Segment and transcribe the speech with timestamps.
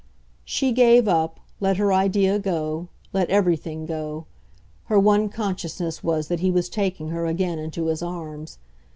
[0.43, 4.25] She gave up, let her idea go, let everything go;
[4.85, 8.57] her one consciousness was that he was taking her again into his arms.